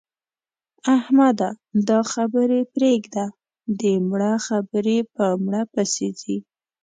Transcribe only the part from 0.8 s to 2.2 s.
احمده! دا